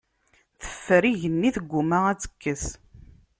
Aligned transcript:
Teffer 0.59 1.03
igenni, 1.11 1.49
tegguma 1.55 1.97
ad 2.11 2.19
tekkes. 2.21 2.63